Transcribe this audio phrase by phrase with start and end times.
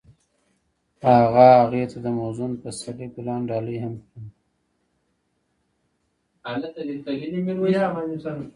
[1.09, 4.29] هغه هغې ته د موزون پسرلی ګلان ډالۍ هم کړل.